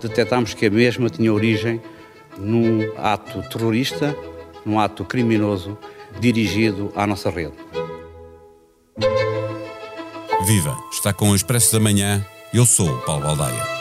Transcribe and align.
Detetámos 0.00 0.54
que 0.54 0.66
a 0.66 0.70
mesma 0.70 1.10
tinha 1.10 1.32
origem 1.32 1.80
num 2.38 2.92
ato 2.96 3.42
terrorista, 3.48 4.16
num 4.64 4.78
ato 4.78 5.04
criminoso 5.04 5.76
dirigido 6.18 6.92
à 6.96 7.06
nossa 7.06 7.30
rede. 7.30 7.54
Viva! 10.46 10.76
Está 10.92 11.12
com 11.12 11.30
o 11.30 11.36
Expresso 11.36 11.72
da 11.72 11.80
Manhã. 11.80 12.24
Eu 12.52 12.66
sou 12.66 12.88
o 12.88 12.98
Paulo 13.02 13.22
Baldaia. 13.22 13.79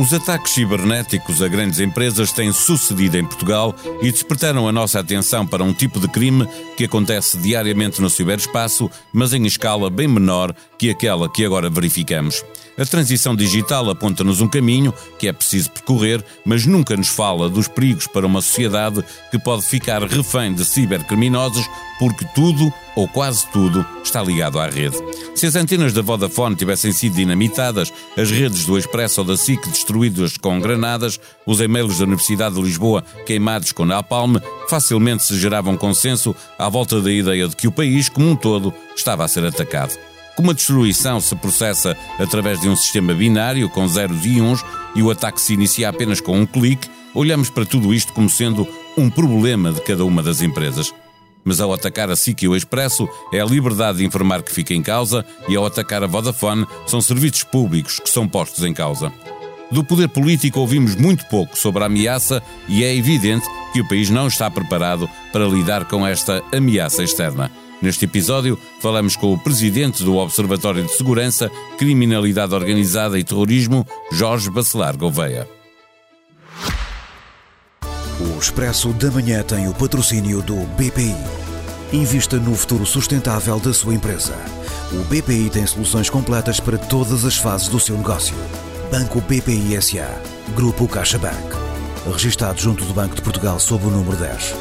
Os 0.00 0.14
ataques 0.14 0.54
cibernéticos 0.54 1.42
a 1.42 1.46
grandes 1.46 1.78
empresas 1.78 2.32
têm 2.32 2.54
sucedido 2.54 3.18
em 3.18 3.24
Portugal 3.26 3.74
e 4.00 4.10
despertaram 4.10 4.66
a 4.66 4.72
nossa 4.72 4.98
atenção 4.98 5.46
para 5.46 5.62
um 5.62 5.74
tipo 5.74 6.00
de 6.00 6.08
crime 6.08 6.48
que 6.74 6.84
acontece 6.84 7.36
diariamente 7.36 8.00
no 8.00 8.08
ciberespaço, 8.08 8.90
mas 9.12 9.34
em 9.34 9.44
escala 9.44 9.90
bem 9.90 10.08
menor 10.08 10.54
que 10.78 10.88
aquela 10.88 11.28
que 11.28 11.44
agora 11.44 11.68
verificamos. 11.68 12.42
A 12.78 12.86
transição 12.86 13.36
digital 13.36 13.90
aponta-nos 13.90 14.40
um 14.40 14.48
caminho 14.48 14.94
que 15.18 15.28
é 15.28 15.34
preciso 15.34 15.70
percorrer, 15.70 16.24
mas 16.46 16.64
nunca 16.64 16.96
nos 16.96 17.08
fala 17.08 17.50
dos 17.50 17.68
perigos 17.68 18.06
para 18.06 18.26
uma 18.26 18.40
sociedade 18.40 19.04
que 19.30 19.38
pode 19.38 19.66
ficar 19.66 20.02
refém 20.04 20.54
de 20.54 20.64
cibercriminosos 20.64 21.68
porque 22.00 22.24
tudo, 22.34 22.72
ou 22.96 23.06
quase 23.06 23.46
tudo, 23.48 23.86
está 24.02 24.22
ligado 24.22 24.58
à 24.58 24.66
rede. 24.66 24.96
Se 25.34 25.46
as 25.46 25.54
antenas 25.54 25.92
da 25.92 26.00
Vodafone 26.00 26.56
tivessem 26.56 26.92
sido 26.92 27.16
dinamitadas, 27.16 27.92
as 28.16 28.30
redes 28.30 28.64
do 28.64 28.78
Expresso 28.78 29.20
ou 29.20 29.26
da 29.26 29.36
SIC 29.36 29.68
destruídas 29.68 30.38
com 30.38 30.58
granadas, 30.58 31.20
os 31.44 31.60
e-mails 31.60 31.98
da 31.98 32.04
Universidade 32.04 32.54
de 32.54 32.62
Lisboa 32.62 33.04
queimados 33.26 33.72
com 33.72 33.84
napalm, 33.84 34.36
facilmente 34.66 35.24
se 35.24 35.38
gerava 35.38 35.68
um 35.68 35.76
consenso 35.76 36.34
à 36.58 36.70
volta 36.70 37.02
da 37.02 37.12
ideia 37.12 37.46
de 37.46 37.54
que 37.54 37.68
o 37.68 37.72
país, 37.72 38.08
como 38.08 38.30
um 38.30 38.34
todo, 38.34 38.72
estava 38.96 39.22
a 39.22 39.28
ser 39.28 39.44
atacado. 39.44 39.94
Como 40.34 40.52
a 40.52 40.54
destruição 40.54 41.20
se 41.20 41.36
processa 41.36 41.94
através 42.18 42.62
de 42.62 42.68
um 42.70 42.76
sistema 42.76 43.12
binário 43.12 43.68
com 43.68 43.86
zeros 43.86 44.24
e 44.24 44.40
uns 44.40 44.64
e 44.94 45.02
o 45.02 45.10
ataque 45.10 45.38
se 45.38 45.52
inicia 45.52 45.90
apenas 45.90 46.18
com 46.18 46.40
um 46.40 46.46
clique, 46.46 46.88
olhamos 47.14 47.50
para 47.50 47.66
tudo 47.66 47.92
isto 47.92 48.14
como 48.14 48.30
sendo 48.30 48.66
um 48.96 49.10
problema 49.10 49.70
de 49.70 49.82
cada 49.82 50.02
uma 50.02 50.22
das 50.22 50.40
empresas. 50.40 50.94
Mas 51.44 51.60
ao 51.60 51.72
atacar 51.72 52.10
a 52.10 52.16
SIC 52.16 52.42
e 52.42 52.48
o 52.48 52.56
Expresso, 52.56 53.08
é 53.32 53.40
a 53.40 53.44
liberdade 53.44 53.98
de 53.98 54.04
informar 54.04 54.42
que 54.42 54.52
fica 54.52 54.74
em 54.74 54.82
causa 54.82 55.24
e 55.48 55.56
ao 55.56 55.64
atacar 55.64 56.02
a 56.02 56.06
Vodafone, 56.06 56.66
são 56.86 57.00
serviços 57.00 57.44
públicos 57.44 57.98
que 57.98 58.10
são 58.10 58.28
postos 58.28 58.64
em 58.64 58.74
causa. 58.74 59.12
Do 59.70 59.84
poder 59.84 60.08
político 60.08 60.58
ouvimos 60.58 60.96
muito 60.96 61.24
pouco 61.26 61.56
sobre 61.56 61.82
a 61.82 61.86
ameaça 61.86 62.42
e 62.68 62.82
é 62.82 62.94
evidente 62.94 63.46
que 63.72 63.80
o 63.80 63.88
país 63.88 64.10
não 64.10 64.26
está 64.26 64.50
preparado 64.50 65.08
para 65.32 65.46
lidar 65.46 65.84
com 65.84 66.06
esta 66.06 66.42
ameaça 66.52 67.04
externa. 67.04 67.50
Neste 67.80 68.04
episódio, 68.04 68.58
falamos 68.80 69.16
com 69.16 69.32
o 69.32 69.38
presidente 69.38 70.02
do 70.02 70.16
Observatório 70.16 70.82
de 70.82 70.92
Segurança, 70.92 71.50
Criminalidade 71.78 72.54
Organizada 72.54 73.18
e 73.18 73.24
Terrorismo, 73.24 73.86
Jorge 74.12 74.50
Bacelar 74.50 74.98
Gouveia. 74.98 75.59
Expresso 78.40 78.94
da 78.94 79.10
Manhã 79.10 79.42
tem 79.42 79.68
o 79.68 79.74
patrocínio 79.74 80.40
do 80.40 80.56
BPI. 80.68 81.14
Invista 81.92 82.38
no 82.38 82.54
futuro 82.54 82.86
sustentável 82.86 83.60
da 83.60 83.74
sua 83.74 83.94
empresa. 83.94 84.34
O 84.92 85.04
BPI 85.04 85.50
tem 85.50 85.66
soluções 85.66 86.08
completas 86.08 86.58
para 86.58 86.78
todas 86.78 87.26
as 87.26 87.36
fases 87.36 87.68
do 87.68 87.78
seu 87.78 87.98
negócio. 87.98 88.34
Banco 88.90 89.20
BPI 89.20 89.80
SA. 89.82 90.08
Grupo 90.56 90.88
CaixaBank. 90.88 91.54
Registrado 92.10 92.58
junto 92.58 92.82
do 92.86 92.94
Banco 92.94 93.14
de 93.14 93.20
Portugal 93.20 93.60
sob 93.60 93.84
o 93.84 93.90
número 93.90 94.16
10. 94.16 94.54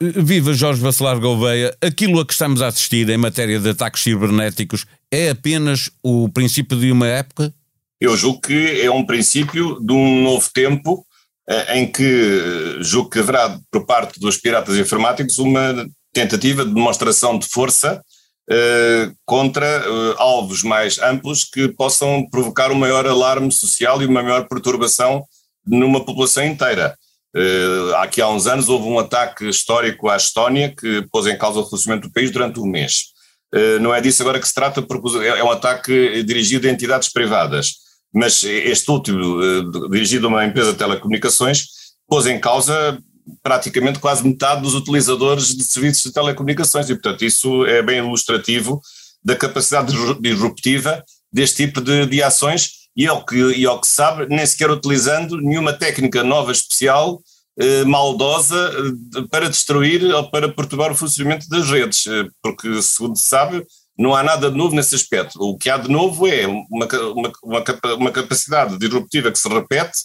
Viva 0.00 0.54
Jorge 0.54 0.80
Bacelar 0.80 1.20
Gouveia. 1.20 1.76
Aquilo 1.82 2.20
a 2.20 2.26
que 2.26 2.32
estamos 2.32 2.62
a 2.62 2.68
assistir 2.68 3.08
em 3.10 3.18
matéria 3.18 3.60
de 3.60 3.68
ataques 3.68 4.02
cibernéticos 4.02 4.86
é 5.10 5.28
apenas 5.28 5.90
o 6.02 6.28
princípio 6.30 6.78
de 6.78 6.90
uma 6.90 7.06
época? 7.06 7.52
Eu 8.00 8.16
julgo 8.16 8.40
que 8.40 8.80
é 8.80 8.90
um 8.90 9.04
princípio 9.04 9.80
de 9.80 9.92
um 9.92 10.22
novo 10.22 10.48
tempo 10.54 11.04
eh, 11.48 11.78
em 11.78 11.90
que 11.90 12.04
eh, 12.04 12.82
julgo 12.82 13.10
que 13.10 13.18
haverá, 13.18 13.58
por 13.70 13.86
parte 13.86 14.20
dos 14.20 14.36
piratas 14.36 14.76
informáticos, 14.76 15.38
uma 15.38 15.86
tentativa 16.12 16.64
de 16.64 16.74
demonstração 16.74 17.38
de 17.38 17.48
força 17.48 18.02
eh, 18.50 19.10
contra 19.26 19.66
eh, 19.66 20.14
alvos 20.16 20.62
mais 20.62 20.98
amplos 20.98 21.44
que 21.44 21.68
possam 21.68 22.26
provocar 22.30 22.70
um 22.70 22.74
maior 22.74 23.06
alarme 23.06 23.52
social 23.52 24.00
e 24.00 24.06
uma 24.06 24.22
maior 24.22 24.48
perturbação 24.48 25.24
numa 25.66 26.04
população 26.04 26.44
inteira. 26.44 26.96
Uh, 27.36 27.94
aqui 27.96 28.22
há 28.22 28.28
uns 28.28 28.46
anos 28.46 28.70
houve 28.70 28.88
um 28.88 28.98
ataque 28.98 29.46
histórico 29.50 30.08
à 30.08 30.16
Estónia 30.16 30.74
que 30.74 31.06
pôs 31.12 31.26
em 31.26 31.36
causa 31.36 31.60
o 31.60 31.68
funcionamento 31.68 32.08
do 32.08 32.12
país 32.12 32.30
durante 32.30 32.58
um 32.58 32.64
mês. 32.64 33.08
Não 33.80 33.94
é 33.94 34.00
disso 34.00 34.22
agora 34.22 34.40
que 34.40 34.48
se 34.48 34.54
trata, 34.54 34.80
porque 34.80 35.18
é, 35.18 35.28
é 35.28 35.44
um 35.44 35.50
ataque 35.50 36.22
dirigido 36.22 36.66
a 36.66 36.70
entidades 36.70 37.10
privadas 37.10 37.74
mas 38.12 38.42
este 38.42 38.90
último, 38.90 39.42
eh, 39.42 39.88
dirigido 39.90 40.26
a 40.26 40.30
uma 40.30 40.44
empresa 40.44 40.72
de 40.72 40.78
telecomunicações, 40.78 41.66
pôs 42.08 42.26
em 42.26 42.40
causa 42.40 42.98
praticamente 43.42 43.98
quase 43.98 44.26
metade 44.26 44.62
dos 44.62 44.74
utilizadores 44.74 45.54
de 45.54 45.64
serviços 45.64 46.04
de 46.04 46.12
telecomunicações. 46.12 46.88
E, 46.88 46.94
portanto, 46.94 47.24
isso 47.24 47.66
é 47.66 47.82
bem 47.82 47.98
ilustrativo 47.98 48.80
da 49.22 49.36
capacidade 49.36 49.94
disruptiva 50.20 51.04
deste 51.32 51.66
tipo 51.66 51.80
de, 51.80 52.06
de 52.06 52.22
ações. 52.22 52.78
E 52.96 53.06
ao, 53.06 53.24
que, 53.24 53.36
e 53.36 53.64
ao 53.64 53.80
que 53.80 53.86
se 53.86 53.94
sabe, 53.94 54.26
nem 54.28 54.44
sequer 54.44 54.70
utilizando 54.70 55.36
nenhuma 55.36 55.72
técnica 55.72 56.24
nova 56.24 56.50
especial, 56.50 57.20
eh, 57.60 57.84
maldosa, 57.84 58.72
eh, 59.16 59.22
para 59.30 59.48
destruir 59.48 60.04
ou 60.04 60.30
para 60.30 60.48
perturbar 60.48 60.92
o 60.92 60.96
funcionamento 60.96 61.48
das 61.48 61.68
redes, 61.68 62.06
eh, 62.06 62.24
porque, 62.42 62.80
segundo 62.82 63.16
se 63.16 63.24
sabe, 63.24 63.64
não 63.98 64.14
há 64.14 64.22
nada 64.22 64.50
de 64.50 64.56
novo 64.56 64.76
nesse 64.76 64.94
aspecto. 64.94 65.38
O 65.40 65.58
que 65.58 65.68
há 65.68 65.76
de 65.76 65.90
novo 65.90 66.26
é 66.26 66.46
uma, 66.46 66.86
uma, 67.12 67.64
uma, 67.96 68.10
capacidade 68.12 68.78
disruptiva 68.78 69.32
que 69.32 69.38
se 69.38 69.48
repete 69.48 69.98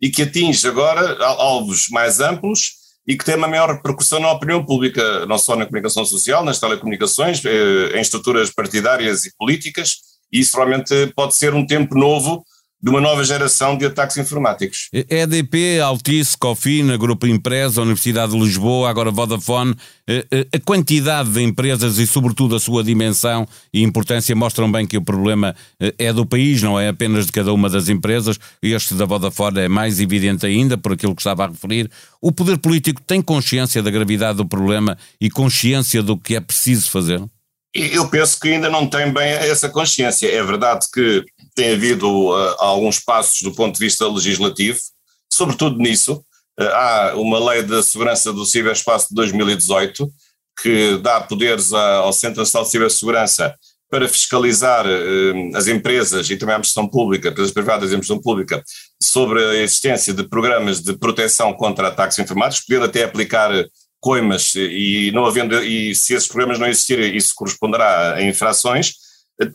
e 0.00 0.08
que 0.08 0.22
atinge 0.22 0.66
agora 0.68 1.22
alvos 1.24 1.88
mais 1.88 2.20
amplos 2.20 2.78
e 3.06 3.16
que 3.16 3.24
tem 3.24 3.34
uma 3.34 3.48
maior 3.48 3.74
repercussão 3.74 4.20
na 4.20 4.30
opinião 4.30 4.64
pública, 4.64 5.26
não 5.26 5.36
só 5.36 5.56
na 5.56 5.66
comunicação 5.66 6.04
social, 6.04 6.44
nas 6.44 6.60
telecomunicações, 6.60 7.44
eh, 7.44 7.98
em 7.98 8.00
estruturas 8.00 8.50
partidárias 8.50 9.24
e 9.24 9.34
políticas, 9.36 9.96
e 10.32 10.38
isso 10.38 10.56
realmente 10.56 11.12
pode 11.16 11.34
ser 11.34 11.52
um 11.52 11.66
tempo 11.66 11.98
novo 11.98 12.44
de 12.82 12.88
uma 12.90 13.00
nova 13.00 13.22
geração 13.24 13.76
de 13.76 13.84
ataques 13.84 14.16
informáticos. 14.16 14.88
EDP, 14.92 15.80
Altice, 15.80 16.36
Cofina, 16.36 16.96
Grupo 16.96 17.26
Empresa, 17.26 17.82
Universidade 17.82 18.32
de 18.32 18.38
Lisboa, 18.38 18.88
agora 18.88 19.10
Vodafone, 19.10 19.74
a 20.52 20.58
quantidade 20.64 21.30
de 21.30 21.42
empresas 21.42 21.98
e 21.98 22.06
sobretudo 22.06 22.56
a 22.56 22.60
sua 22.60 22.82
dimensão 22.82 23.46
e 23.72 23.82
importância 23.82 24.34
mostram 24.34 24.70
bem 24.70 24.86
que 24.86 24.96
o 24.96 25.02
problema 25.02 25.54
é 25.98 26.12
do 26.12 26.24
país, 26.24 26.62
não 26.62 26.80
é 26.80 26.88
apenas 26.88 27.26
de 27.26 27.32
cada 27.32 27.52
uma 27.52 27.68
das 27.68 27.88
empresas. 27.88 28.38
Este 28.62 28.94
da 28.94 29.04
Vodafone 29.04 29.60
é 29.60 29.68
mais 29.68 30.00
evidente 30.00 30.46
ainda 30.46 30.78
por 30.78 30.92
aquilo 30.92 31.14
que 31.14 31.20
estava 31.20 31.44
a 31.44 31.48
referir. 31.48 31.90
O 32.20 32.32
poder 32.32 32.58
político 32.58 33.00
tem 33.02 33.20
consciência 33.20 33.82
da 33.82 33.90
gravidade 33.90 34.38
do 34.38 34.46
problema 34.46 34.96
e 35.20 35.30
consciência 35.30 36.02
do 36.02 36.16
que 36.16 36.34
é 36.34 36.40
preciso 36.40 36.90
fazer? 36.90 37.22
Eu 37.72 38.08
penso 38.08 38.38
que 38.40 38.48
ainda 38.48 38.68
não 38.68 38.88
tem 38.88 39.12
bem 39.12 39.30
essa 39.30 39.68
consciência. 39.68 40.28
É 40.28 40.42
verdade 40.42 40.86
que 40.92 41.24
tem 41.54 41.72
havido 41.72 42.08
uh, 42.08 42.56
alguns 42.58 42.98
passos 42.98 43.42
do 43.42 43.52
ponto 43.52 43.74
de 43.74 43.84
vista 43.84 44.08
legislativo, 44.08 44.78
sobretudo 45.32 45.78
nisso. 45.78 46.24
Uh, 46.58 46.64
há 46.64 47.12
uma 47.14 47.38
lei 47.50 47.62
de 47.62 47.80
segurança 47.82 48.32
do 48.32 48.44
ciberespaço 48.44 49.08
de 49.10 49.14
2018 49.14 50.10
que 50.60 50.98
dá 50.98 51.20
poderes 51.20 51.72
ao 51.72 52.12
Centro 52.12 52.40
Nacional 52.40 52.66
de 52.66 52.72
Cibersegurança 52.72 53.54
para 53.88 54.08
fiscalizar 54.08 54.84
uh, 54.86 55.56
as 55.56 55.68
empresas 55.68 56.28
e 56.28 56.36
também 56.36 56.54
a 56.54 56.56
administração 56.56 56.88
pública, 56.88 57.28
empresas 57.28 57.52
privadas 57.52 57.82
e 57.82 57.84
a 57.84 57.96
administração 57.96 58.20
pública, 58.20 58.62
sobre 59.00 59.44
a 59.44 59.54
existência 59.62 60.12
de 60.12 60.28
programas 60.28 60.80
de 60.80 60.96
proteção 60.96 61.52
contra 61.52 61.88
ataques 61.88 62.18
informáticos, 62.18 62.66
podendo 62.66 62.86
até 62.86 63.04
aplicar 63.04 63.52
coimas 64.00 64.54
e 64.54 65.10
não 65.12 65.26
havendo 65.26 65.62
e 65.62 65.94
se 65.94 66.14
esses 66.14 66.28
programas 66.28 66.58
não 66.58 66.66
existirem, 66.66 67.16
isso 67.16 67.34
corresponderá 67.34 68.14
a 68.14 68.22
infrações. 68.22 68.94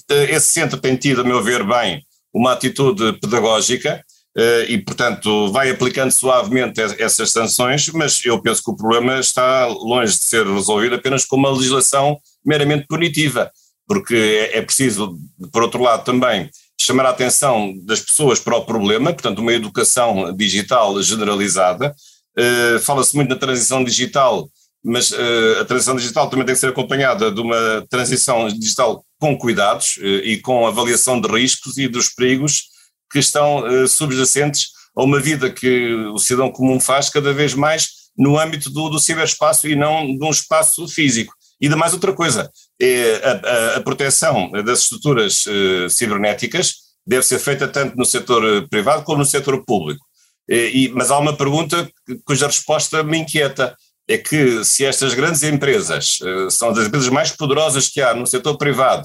Esse 0.09 0.47
centro 0.47 0.79
tem 0.79 0.95
tido, 0.95 1.21
a 1.21 1.23
meu 1.23 1.43
ver, 1.43 1.63
bem, 1.63 2.01
uma 2.33 2.53
atitude 2.53 3.13
pedagógica 3.19 4.03
eh, 4.37 4.65
e, 4.69 4.77
portanto, 4.77 5.49
vai 5.51 5.69
aplicando 5.69 6.11
suavemente 6.11 6.81
essas 6.99 7.31
sanções, 7.31 7.87
mas 7.89 8.23
eu 8.25 8.41
penso 8.41 8.61
que 8.61 8.71
o 8.71 8.75
problema 8.75 9.19
está 9.19 9.65
longe 9.67 10.11
de 10.17 10.23
ser 10.23 10.45
resolvido 10.45 10.95
apenas 10.95 11.23
com 11.23 11.37
uma 11.37 11.51
legislação 11.51 12.19
meramente 12.45 12.85
punitiva, 12.87 13.49
porque 13.87 14.15
é, 14.53 14.57
é 14.57 14.61
preciso, 14.61 15.17
por 15.53 15.63
outro 15.63 15.81
lado, 15.81 16.03
também 16.03 16.49
chamar 16.77 17.05
a 17.05 17.11
atenção 17.11 17.73
das 17.83 18.01
pessoas 18.01 18.39
para 18.39 18.57
o 18.57 18.65
problema, 18.65 19.13
portanto, 19.13 19.39
uma 19.39 19.53
educação 19.53 20.35
digital 20.35 21.01
generalizada. 21.01 21.95
Eh, 22.37 22.79
fala-se 22.79 23.15
muito 23.15 23.29
na 23.29 23.35
transição 23.35 23.83
digital 23.83 24.49
mas 24.87 25.09
uh, 25.09 25.61
a 25.61 25.65
transição 25.65 25.95
digital 25.95 26.29
também 26.29 26.45
tem 26.45 26.53
que 26.53 26.61
ser 26.61 26.69
acompanhada 26.69 27.31
de 27.31 27.41
uma 27.41 27.83
transição 27.89 28.47
digital 28.49 29.03
com 29.19 29.35
cuidados 29.35 29.97
uh, 29.97 30.05
e 30.23 30.37
com 30.37 30.67
avaliação 30.67 31.19
de 31.19 31.27
riscos 31.27 31.79
e 31.79 31.87
dos 31.87 32.09
perigos 32.09 32.65
que 33.11 33.17
estão 33.17 33.63
subjacentes 33.87 34.67
a 34.95 35.03
uma 35.03 35.19
vida 35.19 35.49
que 35.49 35.93
o 36.13 36.17
cidadão 36.17 36.51
comum 36.51 36.79
faz 36.79 37.09
cada 37.09 37.33
vez 37.33 37.53
mais 37.53 37.89
no 38.17 38.37
âmbito 38.37 38.69
do, 38.69 38.89
do 38.89 38.99
ciberespaço 38.99 39.67
e 39.67 39.75
não 39.75 40.05
de 40.05 40.23
um 40.23 40.29
espaço 40.29 40.87
físico. 40.87 41.33
E 41.61 41.69
de 41.69 41.75
mais 41.75 41.93
outra 41.93 42.11
coisa, 42.11 42.51
é 42.81 43.21
a, 43.23 43.31
a, 43.31 43.77
a 43.77 43.81
proteção 43.81 44.51
das 44.65 44.81
estruturas 44.81 45.45
cibernéticas 45.89 46.73
deve 47.07 47.23
ser 47.23 47.39
feita 47.39 47.67
tanto 47.67 47.95
no 47.95 48.05
setor 48.05 48.67
privado 48.69 49.03
como 49.03 49.19
no 49.19 49.25
setor 49.25 49.63
público. 49.63 50.04
E, 50.47 50.91
mas 50.93 51.09
há 51.09 51.17
uma 51.17 51.35
pergunta 51.35 51.89
cuja 52.23 52.47
resposta 52.47 53.03
me 53.03 53.17
inquieta, 53.17 53.75
é 54.07 54.17
que 54.17 54.63
se 54.63 54.85
estas 54.85 55.13
grandes 55.13 55.41
empresas 55.43 56.19
uh, 56.21 56.51
são 56.51 56.71
das 56.71 56.87
empresas 56.87 57.09
mais 57.09 57.31
poderosas 57.31 57.89
que 57.89 58.01
há 58.01 58.13
no 58.13 58.27
setor 58.27 58.57
privado, 58.57 59.03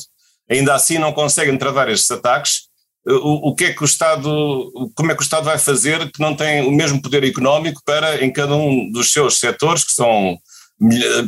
ainda 0.48 0.74
assim 0.74 0.98
não 0.98 1.12
conseguem 1.12 1.56
travar 1.56 1.88
estes 1.88 2.10
ataques, 2.10 2.62
uh, 3.08 3.14
o, 3.14 3.48
o, 3.48 3.54
que 3.54 3.64
é 3.64 3.72
que 3.72 3.82
o 3.82 3.86
Estado, 3.86 4.70
como 4.94 5.10
é 5.10 5.14
que 5.14 5.22
o 5.22 5.24
Estado 5.24 5.44
vai 5.44 5.58
fazer 5.58 6.10
que 6.12 6.20
não 6.20 6.36
tem 6.36 6.66
o 6.66 6.70
mesmo 6.70 7.00
poder 7.00 7.24
económico 7.24 7.80
para, 7.84 8.22
em 8.22 8.30
cada 8.30 8.54
um 8.54 8.90
dos 8.92 9.12
seus 9.12 9.38
setores, 9.38 9.84
que 9.84 9.92
são 9.92 10.38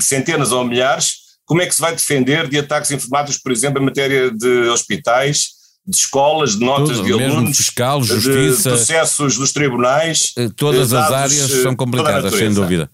centenas 0.00 0.50
ou 0.52 0.64
milhares, 0.64 1.22
como 1.44 1.60
é 1.60 1.66
que 1.66 1.74
se 1.74 1.80
vai 1.80 1.92
defender 1.92 2.48
de 2.48 2.58
ataques 2.58 2.90
informáticos, 2.90 3.38
por 3.38 3.52
exemplo, 3.52 3.80
em 3.80 3.84
matéria 3.84 4.30
de 4.30 4.68
hospitais, 4.68 5.50
de 5.84 5.96
escolas, 5.96 6.56
de 6.56 6.64
notas 6.64 6.98
Tudo, 6.98 7.04
de 7.04 7.24
alunos, 7.24 7.56
fiscal, 7.56 8.02
justiça, 8.04 8.70
de 8.70 8.76
processos 8.76 9.36
dos 9.36 9.52
tribunais. 9.52 10.32
Eh, 10.36 10.48
todas 10.54 10.92
as 10.92 11.10
áreas 11.10 11.50
eh, 11.50 11.62
são 11.62 11.74
complicadas, 11.74 12.32
sem 12.34 12.52
dúvida. 12.54 12.88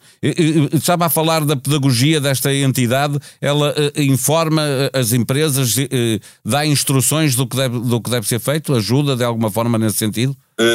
Estava 0.72 1.06
a 1.06 1.10
falar 1.10 1.44
da 1.44 1.54
pedagogia 1.54 2.18
desta 2.18 2.52
entidade, 2.52 3.18
ela 3.42 3.72
uh, 3.72 4.00
informa 4.00 4.62
as 4.94 5.12
empresas, 5.12 5.74
dá 6.42 6.64
instruções 6.64 7.34
do 7.34 7.46
que, 7.46 7.56
deve, 7.56 7.78
do 7.78 8.00
que 8.00 8.08
deve 8.08 8.26
ser 8.26 8.40
feito, 8.40 8.74
ajuda 8.74 9.14
de 9.14 9.24
alguma 9.24 9.50
forma 9.50 9.76
nesse 9.76 9.98
sentido? 9.98 10.34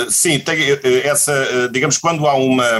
Sim, 0.09 0.39
tem 0.39 0.57
essa, 1.03 1.69
digamos, 1.71 1.97
quando 1.97 2.27
há 2.27 2.35
uma, 2.35 2.77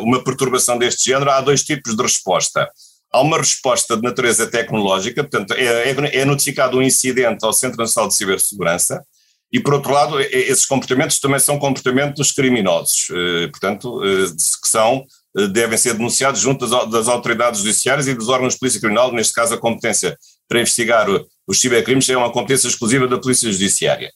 uma 0.00 0.24
perturbação 0.24 0.78
deste 0.78 1.10
género, 1.10 1.30
há 1.30 1.40
dois 1.40 1.62
tipos 1.62 1.94
de 1.94 2.02
resposta 2.02 2.68
há 3.12 3.20
uma 3.20 3.38
resposta 3.38 3.96
de 3.96 4.02
natureza 4.02 4.46
tecnológica, 4.46 5.22
portanto, 5.22 5.52
é, 5.52 5.90
é, 5.90 6.20
é 6.20 6.24
notificado 6.24 6.78
um 6.78 6.82
incidente 6.82 7.44
ao 7.44 7.52
Centro 7.52 7.78
Nacional 7.78 8.08
de 8.08 8.16
Cibersegurança, 8.16 9.04
e 9.52 9.60
por 9.60 9.74
outro 9.74 9.92
lado, 9.92 10.18
esses 10.18 10.64
comportamentos 10.64 11.20
também 11.20 11.38
são 11.38 11.58
comportamentos 11.58 12.32
criminosos, 12.32 13.08
eh, 13.10 13.48
portanto, 13.48 14.02
eh, 14.02 14.26
que 14.62 14.66
são, 14.66 15.04
eh, 15.36 15.46
devem 15.46 15.76
ser 15.76 15.92
denunciados 15.92 16.40
junto 16.40 16.66
das, 16.66 17.06
autoridades 17.06 17.60
judiciárias 17.60 18.08
e 18.08 18.14
dos 18.14 18.30
órgãos 18.30 18.54
de 18.54 18.58
polícia 18.58 18.80
criminal, 18.80 19.12
neste 19.12 19.34
caso 19.34 19.52
a 19.52 19.58
competência 19.58 20.16
para 20.48 20.60
investigar 20.60 21.06
os 21.46 21.60
cibercrimes 21.60 22.08
é 22.08 22.16
uma 22.16 22.32
competência 22.32 22.66
exclusiva 22.66 23.06
da 23.06 23.18
polícia 23.18 23.50
judiciária. 23.52 24.10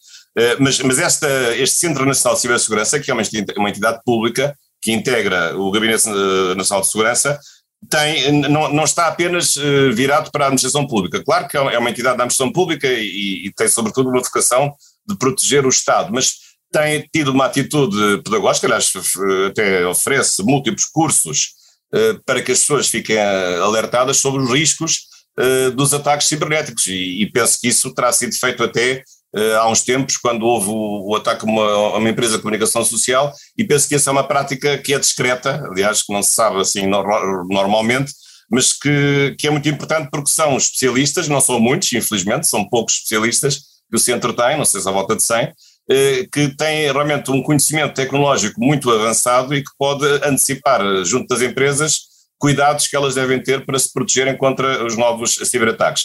Mas, 0.61 0.81
mas 0.81 0.99
esta, 0.99 1.57
este 1.57 1.77
Centro 1.77 2.05
Nacional 2.05 2.35
de 2.35 2.43
Cibersegurança, 2.43 3.01
que 3.01 3.11
é 3.11 3.15
uma 3.15 3.71
entidade 3.71 4.01
pública 4.05 4.55
que 4.83 4.93
integra 4.93 5.57
o 5.57 5.71
Gabinete 5.71 6.07
Nacional 6.55 6.83
de 6.83 6.91
Segurança, 6.91 7.41
tem, 7.89 8.33
não, 8.49 8.73
não 8.73 8.85
está 8.85 9.07
apenas 9.07 9.57
uh, 9.57 9.93
virado 9.93 10.31
para 10.31 10.45
a 10.45 10.49
administração 10.49 10.87
pública. 10.87 11.23
Claro 11.25 11.49
que 11.49 11.57
é, 11.57 11.61
é 11.61 11.79
uma 11.79 11.91
entidade 11.91 12.17
da 12.17 12.25
administração 12.25 12.53
pública 12.53 12.89
e, 12.89 13.47
e, 13.47 13.53
tem, 13.55 13.69
sobretudo, 13.69 14.09
uma 14.09 14.23
vocação 14.23 14.75
de 15.09 15.17
proteger 15.17 15.65
o 15.65 15.69
Estado, 15.69 16.13
mas 16.13 16.35
tem 16.73 17.09
tido 17.13 17.31
uma 17.31 17.47
atitude 17.47 18.23
pedagógica, 18.23 18.67
aliás, 18.67 18.93
até 19.49 19.87
oferece 19.87 20.43
múltiplos 20.43 20.87
cursos 20.87 21.51
uh, 21.95 22.21
para 22.25 22.43
que 22.43 22.53
as 22.53 22.61
pessoas 22.61 22.89
fiquem 22.89 23.17
uh, 23.17 23.65
alertadas 23.65 24.19
sobre 24.19 24.43
os 24.43 24.51
riscos 24.51 25.15
dos 25.75 25.93
ataques 25.93 26.29
cibernéticos, 26.29 26.87
e, 26.87 27.21
e 27.21 27.31
penso 27.31 27.61
que 27.61 27.69
isso 27.69 27.93
terá 27.93 28.11
sido 28.11 28.35
feito 28.39 28.65
até 28.65 28.93
eh, 28.93 29.03
há 29.59 29.69
uns 29.69 29.83
tempos, 29.83 30.17
quando 30.17 30.47
houve 30.47 30.69
o, 30.71 31.11
o 31.11 31.17
ataque 31.17 31.45
a 31.45 31.51
uma, 31.51 31.63
a 31.63 31.99
uma, 31.99 32.09
empresa 32.09 32.37
de 32.37 32.43
comunicação 32.43 32.85
social, 32.85 33.33
e 33.57 33.65
penso 33.65 33.89
que 33.89 33.95
essa 33.95 34.11
é 34.11 34.13
uma 34.13 34.27
prática 34.27 34.79
que 34.79 34.95
é 34.95 34.99
discreta, 34.99 35.63
aliás, 35.71 36.03
que 36.03 36.13
não 36.13 36.23
se 36.23 36.35
sabe 36.35 36.61
assim 36.61 36.87
no, 36.87 37.03
normalmente, 37.49 38.13
mas 38.51 38.73
que, 38.73 39.35
que 39.39 39.47
é 39.47 39.51
muito 39.51 39.69
importante 39.69 40.09
porque 40.11 40.31
são 40.31 40.57
especialistas, 40.57 41.29
não 41.29 41.41
são 41.41 41.61
muitos, 41.61 41.93
infelizmente, 41.93 42.47
são 42.47 42.69
poucos 42.69 42.95
especialistas 42.95 43.59
que 43.91 43.97
o 43.97 43.99
centro 43.99 44.33
tem, 44.33 44.57
não 44.57 44.65
sei 44.65 44.81
se 44.81 44.89
à 44.89 44.93
volta 44.93 45.17
de 45.17 45.23
100, 45.23 45.53
eh, 45.89 46.27
que 46.33 46.57
têm 46.57 46.91
realmente 46.91 47.31
um 47.31 47.43
conhecimento 47.43 47.95
tecnológico 47.95 48.61
muito 48.61 48.91
avançado 48.91 49.55
e 49.55 49.63
que 49.63 49.71
pode 49.79 50.05
antecipar, 50.25 50.81
junto 51.05 51.29
das 51.29 51.43
empresas, 51.43 52.01
cuidados 52.39 52.87
que 52.87 52.97
elas 52.97 53.15
devem 53.15 53.43
ter 53.43 53.65
para 53.65 53.79
se 53.79 53.93
protegerem 53.93 54.37
contra 54.37 54.85
os 54.85 54.97
novos 54.97 55.37
ciberataques. 55.45 56.05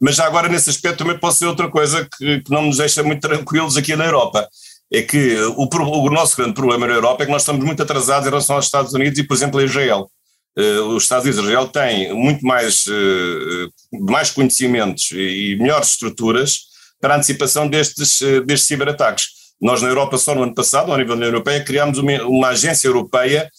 Mas 0.00 0.16
já 0.16 0.24
agora, 0.24 0.48
nesse 0.48 0.70
aspecto, 0.70 0.98
também 0.98 1.18
posso 1.18 1.36
dizer 1.36 1.46
outra 1.46 1.68
coisa 1.68 2.08
que, 2.16 2.40
que 2.40 2.50
não 2.50 2.62
nos 2.62 2.78
deixa 2.78 3.02
muito 3.02 3.20
tranquilos 3.20 3.76
aqui 3.76 3.94
na 3.94 4.06
Europa. 4.06 4.48
É 4.90 5.02
que 5.02 5.36
o, 5.56 5.68
o, 5.68 6.10
nosso 6.10 6.36
grande 6.36 6.54
problema 6.54 6.86
na 6.86 6.94
Europa 6.94 7.22
é 7.22 7.26
que 7.26 7.32
nós 7.32 7.42
estamos 7.42 7.64
muito 7.64 7.82
atrasados 7.82 8.26
em 8.26 8.30
relação 8.30 8.56
aos 8.56 8.64
Estados 8.64 8.94
Unidos 8.94 9.18
e, 9.18 9.22
por 9.22 9.34
exemplo, 9.34 9.60
a 9.60 9.64
Israel. 9.64 10.10
Uh, 10.58 10.82
os 10.96 11.04
Estados 11.04 11.24
Unidos 11.26 11.44
e 11.44 11.46
Israel 11.46 11.68
têm 11.68 12.12
muito 12.14 12.44
mais, 12.44 12.86
uh, 12.86 14.00
mais 14.00 14.30
conhecimentos 14.30 15.10
e 15.12 15.56
melhores 15.60 15.90
estruturas 15.90 16.60
para 17.00 17.14
a 17.14 17.16
antecipação 17.18 17.68
destes, 17.68 18.20
uh, 18.22 18.40
destes 18.44 18.66
ciberataques. 18.66 19.26
Nós, 19.60 19.82
na 19.82 19.88
Europa, 19.88 20.16
só 20.16 20.34
no 20.34 20.42
ano 20.42 20.54
passado, 20.54 20.90
ao 20.90 20.98
nível 20.98 21.14
da 21.14 21.18
União 21.18 21.28
Europeia, 21.28 21.62
criámos 21.62 21.98
uma, 21.98 22.22
uma 22.24 22.48
agência 22.48 22.88
europeia 22.88 23.50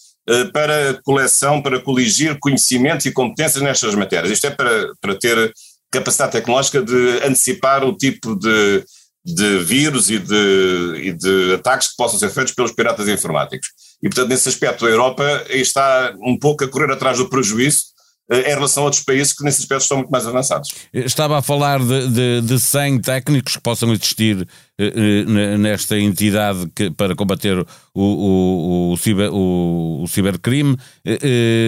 para 0.52 1.00
coleção, 1.02 1.60
para 1.60 1.80
coligir 1.80 2.38
conhecimentos 2.38 3.06
e 3.06 3.12
competências 3.12 3.60
nestas 3.60 3.94
matérias. 3.96 4.32
Isto 4.32 4.46
é 4.46 4.50
para, 4.50 4.92
para 5.00 5.14
ter 5.16 5.52
capacidade 5.92 6.32
tecnológica 6.32 6.82
de 6.82 7.18
antecipar 7.24 7.84
o 7.84 7.96
tipo 7.96 8.34
de, 8.34 8.84
de 9.24 9.58
vírus 9.58 10.10
e 10.10 10.18
de, 10.18 11.00
e 11.02 11.12
de 11.12 11.54
ataques 11.54 11.90
que 11.90 11.96
possam 11.96 12.18
ser 12.18 12.30
feitos 12.30 12.54
pelos 12.54 12.72
piratas 12.72 13.06
informáticos. 13.06 13.68
E, 14.02 14.08
portanto, 14.08 14.28
nesse 14.28 14.48
aspecto, 14.48 14.84
a 14.84 14.90
Europa 14.90 15.44
está 15.48 16.14
um 16.20 16.36
pouco 16.36 16.64
a 16.64 16.68
correr 16.68 16.90
atrás 16.90 17.18
do 17.18 17.28
prejuízo 17.28 17.91
em 18.30 18.54
relação 18.54 18.84
a 18.84 18.86
outros 18.86 19.02
países 19.02 19.32
que 19.32 19.44
nesse 19.44 19.60
aspecto 19.60 19.82
estão 19.82 19.98
muito 19.98 20.10
mais 20.10 20.26
avançados. 20.26 20.70
Estava 20.92 21.38
a 21.38 21.42
falar 21.42 21.80
de, 21.80 22.08
de, 22.08 22.40
de 22.42 22.58
100 22.58 23.00
técnicos 23.00 23.56
que 23.56 23.62
possam 23.62 23.92
existir 23.92 24.46
eh, 24.78 24.92
eh, 24.96 25.58
nesta 25.58 25.98
entidade 25.98 26.70
que, 26.74 26.90
para 26.90 27.14
combater 27.14 27.58
o, 27.58 28.02
o, 28.02 28.92
o, 28.92 28.96
ciber, 28.96 29.30
o, 29.32 30.04
cibercrime, 30.08 30.76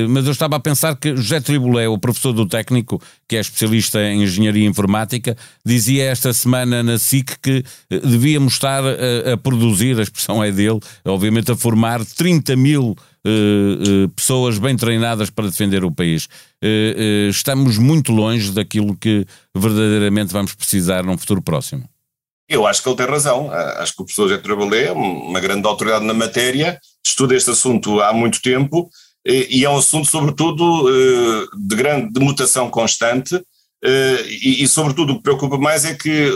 mas 0.09 0.25
eu 0.25 0.33
estava 0.33 0.57
a 0.57 0.61
pensar 0.61 0.97
que 0.97 1.15
José 1.15 1.41
Tribulé, 1.41 1.87
o 1.87 1.99
professor 1.99 2.33
do 2.33 2.47
técnico, 2.47 3.03
que 3.29 3.37
é 3.37 3.41
especialista 3.41 4.01
em 4.01 4.23
engenharia 4.23 4.67
informática, 4.67 5.37
dizia 5.65 6.05
esta 6.05 6.33
semana 6.33 6.83
na 6.83 6.99
SIC 6.99 7.37
que 7.43 7.63
devíamos 7.91 8.55
estar 8.55 8.83
a, 8.83 9.35
a 9.35 9.37
produzir, 9.37 9.99
a 9.99 10.03
expressão 10.03 10.43
é 10.43 10.51
dele, 10.51 10.81
obviamente 11.05 11.53
a 11.53 11.57
formar 11.57 12.03
30 12.05 12.57
mil 12.57 12.97
Uh, 13.27 14.05
uh, 14.05 14.09
pessoas 14.11 14.59
bem 14.59 14.77
treinadas 14.77 15.31
para 15.31 15.47
defender 15.47 15.83
o 15.83 15.91
país. 15.91 16.27
Uh, 16.63 17.31
estamos 17.31 17.79
muito 17.79 18.13
longe 18.13 18.53
daquilo 18.53 18.95
que 18.95 19.25
verdadeiramente 19.57 20.31
vamos 20.31 20.53
precisar 20.53 21.03
num 21.03 21.17
futuro 21.17 21.41
próximo. 21.41 21.89
Eu 22.47 22.67
acho 22.67 22.83
que 22.83 22.89
ele 22.91 22.97
tem 22.97 23.07
razão. 23.07 23.51
Acho 23.51 23.97
que 23.97 24.03
o 24.03 24.05
professor 24.05 24.29
José 24.29 24.43
Trabalé 24.43 24.89
é 24.89 24.93
uma 24.93 25.41
grande 25.41 25.67
autoridade 25.67 26.05
na 26.05 26.13
matéria, 26.13 26.79
estuda 27.03 27.35
este 27.35 27.51
assunto 27.51 28.03
há 28.03 28.13
muito 28.13 28.43
tempo 28.43 28.91
e 29.25 29.65
é 29.65 29.71
um 29.71 29.79
assunto, 29.79 30.07
sobretudo, 30.07 30.87
de 31.57 31.75
grande 31.75 32.13
de 32.13 32.21
mutação 32.21 32.69
constante. 32.69 33.43
E, 33.83 34.63
e, 34.63 34.69
sobretudo, 34.69 35.15
o 35.15 35.17
que 35.17 35.23
preocupa 35.23 35.57
mais 35.57 35.87
é 35.87 35.95
que, 35.95 36.31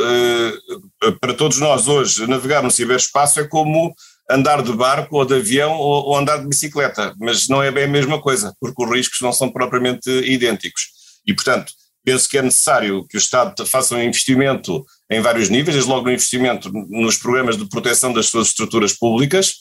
para 1.21 1.35
todos 1.35 1.59
nós 1.59 1.87
hoje, 1.87 2.27
navegar 2.27 2.63
no 2.63 2.71
ciberespaço 2.71 3.41
é 3.41 3.45
como 3.45 3.95
andar 4.31 4.63
de 4.63 4.73
barco 4.73 5.17
ou 5.17 5.25
de 5.25 5.35
avião 5.35 5.73
ou, 5.73 6.09
ou, 6.09 6.17
andar 6.17 6.39
de 6.39 6.49
bicicleta, 6.49 7.15
mas 7.19 7.49
não 7.49 7.63
é 7.63 7.71
bem 7.71 7.85
a 7.85 7.89
mesma 7.89 8.21
coisa, 8.21 8.55
porque 8.61 8.83
os 8.85 8.91
riscos 8.91 9.21
não 9.21 9.33
são 9.33 9.51
propriamente 9.51 10.11
idênticos. 10.11 10.89
E, 11.27 11.35
portanto, 11.35 11.73
penso 12.05 12.29
que 12.29 12.39
é 12.39 12.43
necessário 12.43 13.07
que 13.09 13.17
o 13.17 13.19
Estado 13.19 13.67
faça 13.67 13.95
um 13.95 14.03
investimento 14.03 14.85
em 15.11 15.21
vários 15.21 15.49
níveis, 15.49 15.75
desde 15.75 15.91
logo 15.91 16.05
no 16.05 16.13
investimento 16.13 16.71
nos 16.89 17.17
programas 17.17 17.57
de 17.57 17.69
proteção 17.69 18.13
das 18.13 18.27
suas 18.27 18.49
estruturas 18.49 18.93
públicas, 18.93 19.55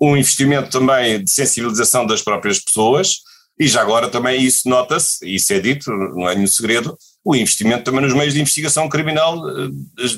um 0.00 0.16
investimento 0.16 0.70
também 0.70 1.22
de 1.22 1.30
sensibilização 1.30 2.06
das 2.06 2.22
próprias 2.22 2.58
pessoas, 2.58 3.18
e 3.58 3.68
já 3.68 3.82
agora 3.82 4.08
também 4.08 4.42
isso 4.42 4.68
nota-se, 4.68 5.24
isso 5.28 5.52
é 5.52 5.60
dito, 5.60 5.90
não 5.90 6.28
é 6.28 6.34
nenhum 6.34 6.46
segredo, 6.46 6.96
o 7.24 7.34
investimento 7.34 7.84
também 7.84 8.02
nos 8.02 8.12
meios 8.12 8.34
de 8.34 8.40
investigação 8.40 8.88
criminal 8.88 9.38
eh, 9.48 9.68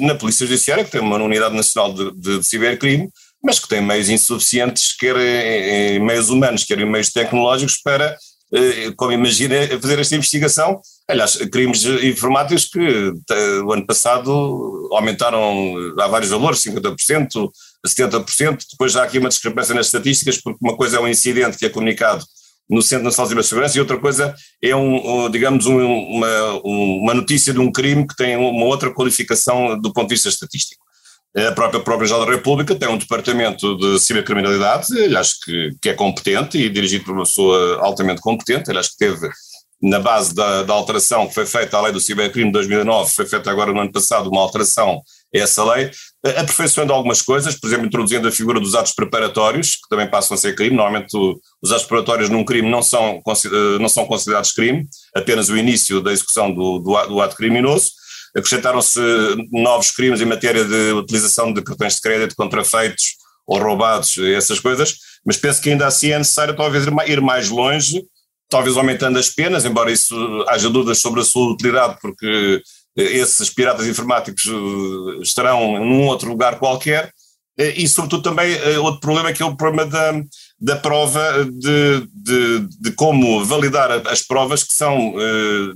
na 0.00 0.14
Polícia 0.14 0.46
Judiciária, 0.46 0.84
que 0.84 0.90
tem 0.90 1.00
uma 1.00 1.16
unidade 1.16 1.54
nacional 1.54 1.92
de, 1.92 2.10
de 2.12 2.42
cibercrime, 2.42 3.08
mas 3.46 3.60
que 3.60 3.68
tem 3.68 3.80
meios 3.80 4.08
insuficientes, 4.08 4.92
quer 4.92 5.16
em 5.16 6.00
meios 6.00 6.30
humanos, 6.30 6.64
quer 6.64 6.80
em 6.80 6.90
meios 6.90 7.10
tecnológicos, 7.10 7.76
para, 7.76 8.16
eh, 8.52 8.90
como 8.96 9.12
imagina, 9.12 9.54
fazer 9.80 10.00
esta 10.00 10.16
investigação. 10.16 10.80
Aliás, 11.08 11.36
crimes 11.52 11.84
informáticos 11.84 12.64
que 12.64 13.12
o 13.64 13.72
ano 13.72 13.86
passado 13.86 14.88
aumentaram 14.90 15.76
a 15.96 16.08
vários 16.08 16.32
valores, 16.32 16.60
50%, 16.60 17.48
70%, 17.86 18.64
depois 18.72 18.96
há 18.96 19.04
aqui 19.04 19.20
uma 19.20 19.28
discrepância 19.28 19.72
nas 19.76 19.86
estatísticas, 19.86 20.38
porque 20.38 20.58
uma 20.60 20.76
coisa 20.76 20.96
é 20.96 21.00
um 21.00 21.06
incidente 21.06 21.56
que 21.56 21.66
é 21.66 21.68
comunicado 21.68 22.24
no 22.68 22.82
Centro 22.82 23.04
Nacional 23.04 23.26
de 23.26 23.30
Cibersegurança 23.30 23.76
e 23.76 23.80
outra 23.80 23.96
coisa 23.96 24.34
é, 24.60 24.74
um, 24.74 25.30
digamos, 25.30 25.66
um, 25.66 25.78
uma, 25.78 26.52
uma 26.64 27.14
notícia 27.14 27.52
de 27.52 27.60
um 27.60 27.70
crime 27.70 28.04
que 28.04 28.16
tem 28.16 28.36
uma 28.36 28.66
outra 28.66 28.92
qualificação 28.92 29.80
do 29.80 29.92
ponto 29.92 30.08
de 30.08 30.16
vista 30.16 30.28
estatístico. 30.28 30.84
A 31.36 31.52
própria 31.52 31.80
Procuradoria 31.80 32.24
da 32.24 32.32
República 32.32 32.74
tem 32.74 32.88
um 32.88 32.96
departamento 32.96 33.76
de 33.76 33.98
cibercriminalidade, 34.00 34.86
acho 35.14 35.40
que, 35.44 35.70
que 35.82 35.88
é 35.90 35.94
competente 35.94 36.56
e 36.56 36.70
dirigido 36.70 37.04
por 37.04 37.12
uma 37.12 37.24
pessoa 37.24 37.78
altamente 37.84 38.22
competente, 38.22 38.70
acho 38.70 38.92
que 38.92 38.96
teve 38.96 39.28
na 39.82 40.00
base 40.00 40.34
da, 40.34 40.62
da, 40.62 40.72
alteração 40.72 41.26
que 41.26 41.34
foi 41.34 41.44
feita 41.44 41.76
à 41.76 41.82
lei 41.82 41.92
do 41.92 42.00
cibercrime 42.00 42.46
de 42.46 42.52
2009, 42.52 43.12
foi 43.12 43.26
feita 43.26 43.50
agora 43.50 43.72
no 43.72 43.80
ano 43.80 43.92
passado 43.92 44.30
uma 44.30 44.40
alteração 44.40 45.02
a 45.34 45.38
essa 45.38 45.62
lei, 45.64 45.90
aperfeiçoando 46.24 46.92
algumas 46.92 47.20
coisas, 47.20 47.54
por 47.54 47.66
exemplo, 47.66 47.86
introduzindo 47.86 48.26
a 48.26 48.32
figura 48.32 48.58
dos 48.58 48.74
atos 48.74 48.92
preparatórios, 48.92 49.76
que 49.76 49.88
também 49.90 50.08
passam 50.08 50.34
a 50.34 50.38
ser 50.38 50.54
crime. 50.54 50.74
Normalmente 50.74 51.14
os 51.62 51.70
atos 51.70 51.84
preparatórios 51.84 52.30
num 52.30 52.44
crime 52.44 52.70
não 52.70 52.80
são, 52.82 53.20
não 53.78 53.88
são 53.88 54.06
considerados 54.06 54.52
crime, 54.52 54.88
apenas 55.14 55.50
o 55.50 55.56
início 55.56 56.00
da 56.00 56.12
execução 56.12 56.50
do, 56.50 56.78
do, 56.78 57.06
do 57.06 57.20
ato 57.20 57.36
criminoso. 57.36 57.90
Acrescentaram-se 58.36 59.00
novos 59.50 59.90
crimes 59.90 60.20
em 60.20 60.26
matéria 60.26 60.64
de 60.64 60.92
utilização 60.92 61.52
de 61.52 61.62
cartões 61.62 61.94
de 61.94 62.00
crédito 62.00 62.36
contrafeitos 62.36 63.16
ou 63.46 63.58
roubados, 63.58 64.18
essas 64.18 64.58
coisas, 64.58 64.96
mas 65.24 65.36
penso 65.36 65.62
que 65.62 65.70
ainda 65.70 65.86
assim 65.86 66.10
é 66.10 66.18
necessário 66.18 66.56
talvez 66.56 66.84
ir 67.06 67.20
mais 67.20 67.48
longe, 67.48 68.04
talvez 68.48 68.76
aumentando 68.76 69.18
as 69.18 69.30
penas, 69.30 69.64
embora 69.64 69.90
isso 69.90 70.44
haja 70.48 70.68
dúvidas 70.68 70.98
sobre 70.98 71.20
a 71.20 71.24
sua 71.24 71.52
utilidade, 71.52 71.96
porque 72.00 72.60
esses 72.96 73.50
piratas 73.50 73.86
informáticos 73.86 74.46
eh, 74.46 75.22
estarão 75.22 75.84
num 75.84 76.06
outro 76.06 76.30
lugar 76.30 76.58
qualquer, 76.58 77.12
eh, 77.58 77.74
e 77.76 77.88
sobretudo 77.88 78.22
também 78.22 78.54
eh, 78.54 78.78
outro 78.78 79.00
problema 79.00 79.32
que 79.32 79.42
é 79.42 79.46
o 79.46 79.56
problema 79.56 79.84
da, 79.90 80.12
da 80.58 80.76
prova 80.76 81.44
de, 81.44 82.08
de, 82.12 82.68
de 82.80 82.92
como 82.92 83.44
validar 83.44 83.90
as 84.08 84.22
provas 84.22 84.62
que 84.62 84.72
são, 84.72 85.14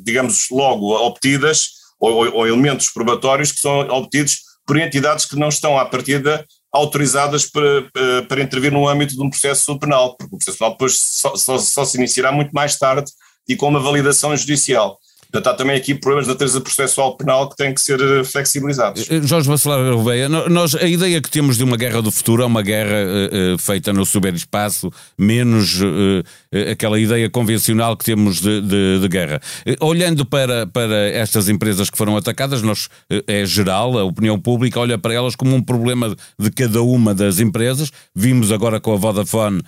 digamos, 0.03 0.47
logo 0.51 0.95
obtidas 1.07 1.80
ou, 2.01 2.35
ou, 2.35 2.47
elementos 2.47 2.91
probatórios 2.91 3.53
que 3.53 3.61
são 3.61 3.81
obtidos 3.91 4.39
por 4.67 4.79
entidades 4.79 5.27
que 5.27 5.37
não 5.37 5.49
estão 5.49 5.79
à 5.79 5.85
partida 5.85 6.45
autorizadas 6.73 7.45
para, 7.47 8.23
para 8.29 8.43
intervir 8.43 8.73
no 8.73 8.89
âmbito 8.89 9.15
de 9.15 9.23
um 9.23 9.29
processo 9.29 9.79
penal, 9.79 10.17
porque 10.17 10.35
o 10.35 10.39
processo 10.39 10.59
penal 10.59 10.73
depois 10.73 10.99
só, 10.99 11.35
só, 11.37 11.59
só 11.59 11.85
se 11.85 11.99
iniciará 11.99 12.31
muito 12.33 12.53
mais 12.53 12.79
tarde 12.79 13.11
e 13.49 13.57
com 13.57 13.69
uma 13.69 13.81
validação 13.81 14.37
judicial. 14.37 14.99
Portanto, 15.31 15.55
há 15.55 15.57
também 15.57 15.77
aqui 15.77 15.95
problemas 15.95 16.27
de 16.27 16.33
natureza 16.33 16.61
processual 16.61 17.17
penal 17.17 17.49
que 17.49 17.57
têm 17.57 17.73
que 17.73 17.81
ser 17.81 18.01
eh, 18.01 18.25
flexibilizados. 18.25 19.09
Eh, 19.09 19.23
Jorge 19.23 19.49
Bacelar 19.49 19.93
Gouveia, 19.93 20.29
nós, 20.29 20.75
a 20.75 20.87
ideia 20.87 21.21
que 21.21 21.31
temos 21.31 21.57
de 21.57 21.63
uma 21.63 21.77
guerra 21.77 22.03
do 22.03 22.11
futuro 22.11 22.43
é 22.43 22.47
uma 22.47 22.63
guerra 22.63 22.97
uh, 23.55 23.59
feita 23.59 23.93
no 23.93 24.05
superespaço, 24.05 24.91
menos 25.17 25.81
uh, 25.81 26.25
aquela 26.73 26.99
ideia 26.99 27.31
convencional 27.31 27.97
que 27.97 28.05
temos 28.05 28.41
de, 28.41 28.61
de, 28.61 28.99
de 29.01 29.09
guerra. 29.09 29.41
Olhando 29.81 30.27
para, 30.27 30.67
para 30.67 31.09
estas 31.11 31.49
empresas 31.49 31.89
que 31.89 31.97
foram 31.97 32.17
atacadas, 32.17 32.61
nós, 32.61 32.89
é 33.27 33.45
geral, 33.45 33.97
a 33.99 34.05
opinião 34.05 34.39
pública 34.39 34.81
olha 34.81 34.99
para 34.99 35.15
elas 35.15 35.37
como 35.37 35.55
um 35.55 35.63
problema 35.63 36.15
de 36.39 36.51
cada 36.51 36.83
uma 36.83 37.15
das 37.15 37.39
empresas. 37.39 37.93
Vimos 38.15 38.51
agora 38.51 38.81
com 38.81 38.93
a 38.93 38.97
Vodafone 38.97 39.63